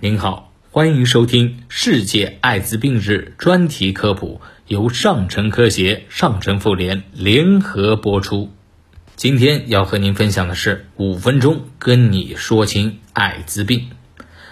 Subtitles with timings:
[0.00, 8.52] 您好，欢迎收听世界艾滋病日专题科普，由上城科协、上城妇联联合播出。
[9.16, 13.88] 今天要和您分享的是五分钟跟你说清艾滋病。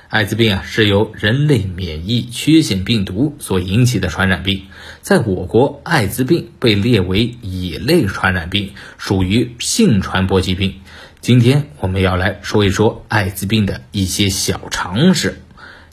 [0.08, 4.64] 艾滋病啊，是由人类免疫缺陷病毒所引起的传染病。
[5.00, 10.74] 在我国，艾滋病被列为乙类传染病，属于性传播疾病。
[11.26, 15.42] 今天我们要来说一说艾滋病的一些小常识。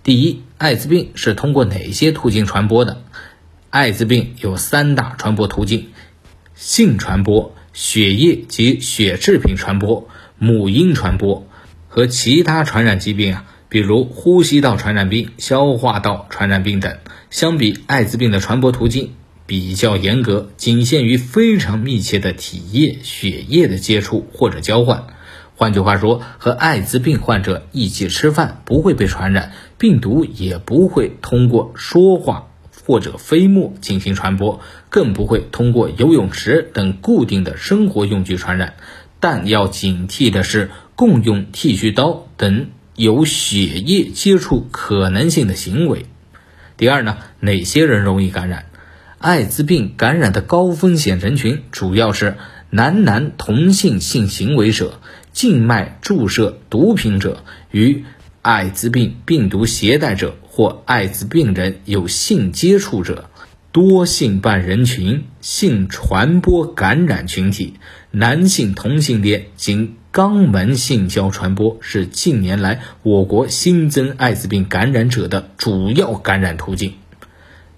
[0.04, 3.02] 第一，艾滋病是通过哪些途径传播的？
[3.72, 5.88] 艾滋病有三大传播途径：
[6.54, 10.08] 性传播、血液及血制品传播、
[10.38, 11.48] 母婴传播。
[11.88, 13.46] 和其他传染疾病啊。
[13.70, 17.00] 比如呼吸道传染病、消化道传染病等，
[17.32, 19.13] 相比艾滋病的传播途径
[19.48, 25.08] 比较严格，仅限于非常密切的体液、血液的接触或者交换。
[25.63, 32.48] 换句话说，和艾滋病患者一起吃饭不会被传染，病毒也不会通过说话
[32.85, 38.73] 或者飞沫进行传播，更不会通过游泳池等固定的生活用具传染。
[39.21, 42.68] 但要警惕的是，共用剃须刀等。
[42.98, 46.07] 有血液接触可能性的行为。
[46.76, 48.66] 第二呢，哪些人容易感染
[49.18, 49.93] 艾滋病？
[49.95, 52.35] 感染的高风险人群主要是
[52.70, 54.99] 男男同性性行为者、
[55.34, 58.05] 静脉注射毒品者、与
[58.41, 63.29] 艾滋病病毒携带者或艾滋病人有性接触者、
[63.71, 67.73] 多性伴人群、性传播感染群体、
[68.11, 69.95] 男性同性恋经。
[70.13, 76.94] 肛门性交传播是近年来我国新增艾滋病感染者的主要感染途径。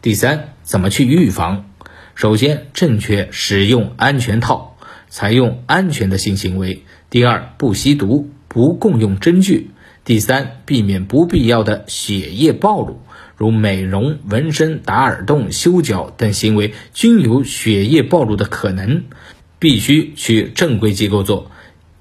[0.02, 1.70] 第三，怎么去预防？
[2.14, 4.76] 首先，正确使用安全套，
[5.08, 6.84] 采用安全的性行为。
[7.16, 9.70] 第二，不吸毒，不共用针具。
[10.04, 13.00] 第三，避免不必要的血液暴露，
[13.38, 19.06] 如美容、纹身、打耳洞、修脚等行为均有血液暴露的可能，
[19.60, 21.50] 必须去正规机构做。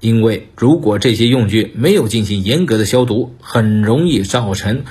[0.01, 4.83] 因为如果这些用具没有进行严格的消毒，很容易造成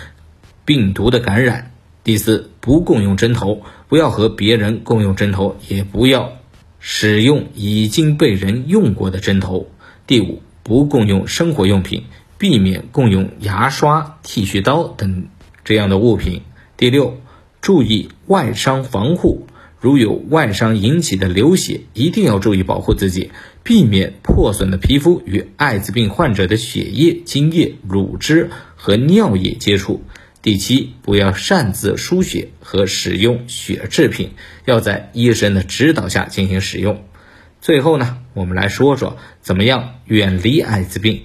[0.64, 1.70] 病毒的感染。
[2.02, 6.32] 第四，不共用针头，不要和别人共用针头，也不要
[6.80, 9.68] 使用已经被人用过的针头。
[10.06, 12.04] 第五，不共用生活用品，
[12.36, 15.28] 避免共用牙刷、剃须刀等
[15.64, 16.42] 这样的物品。
[16.76, 17.18] 第六，
[17.62, 19.46] 注意外伤防护。
[19.80, 23.30] 如有外伤引起的流血，一定要注意保护自己，
[23.62, 30.02] 避免破损的皮肤与艾滋病患者的血液、精液、乳汁和尿液接触。
[30.40, 34.30] 第七，不要擅自输血和使用血制品，
[34.66, 37.02] 要在医生的指导下进行使用。
[37.64, 41.22] 最后呢，我们来说说怎么样远离艾滋病。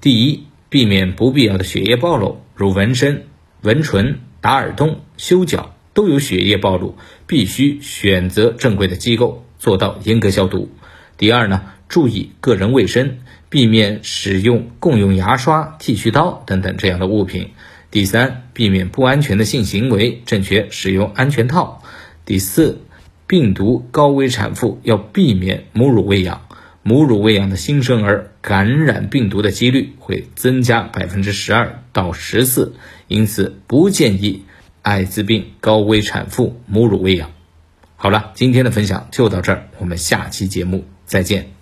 [0.00, 3.26] 第一，避免不必要的血液暴露，如纹身、
[3.60, 5.74] 纹唇、打耳洞、修脚。
[5.92, 10.70] 都有血液暴露，必须选择正规的机构，做到严格消毒。
[11.18, 11.60] 第二呢，
[11.90, 13.18] 注意个人卫生，
[13.50, 17.50] 避免使用共用牙刷、剃须刀等等这样的物品。
[17.90, 21.82] 第三，避免不安全的性行为，正确使用安全套。
[22.24, 22.80] 第四，
[23.26, 26.42] 病毒高危产妇要避免母乳喂养，
[26.82, 32.74] 母乳喂养的新生儿感染病毒的几率会增加百分之十二到十四，
[33.08, 34.44] 因此不建议。
[34.82, 37.30] 艾滋病高危产妇母乳喂养。
[37.94, 41.61] 好了，今天的分享就到这儿，我们下期节目再见。